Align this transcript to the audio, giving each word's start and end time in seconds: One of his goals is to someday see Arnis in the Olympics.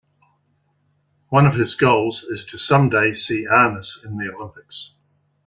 One 1.29 1.45
of 1.45 1.53
his 1.53 1.75
goals 1.75 2.23
is 2.23 2.43
to 2.45 2.57
someday 2.57 3.13
see 3.13 3.45
Arnis 3.45 4.03
in 4.03 4.17
the 4.17 4.33
Olympics. 4.33 4.95